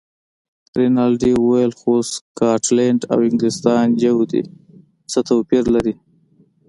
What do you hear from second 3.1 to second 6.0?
او انګلیستان یو دي، څه توپیر لري.